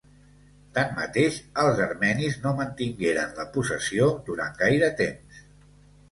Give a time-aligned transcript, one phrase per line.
[0.75, 5.43] Tanmateix, els armenis no mantingueren la possessió durant gaire temps.